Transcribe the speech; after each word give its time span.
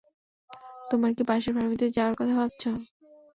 তোমরা 0.89 1.09
কি 1.17 1.23
পাশের 1.29 1.53
ফার্মেসিতে 1.55 1.87
যাওয়ার 1.97 2.15
কথা 2.19 2.33
ভাবছো? 2.39 2.69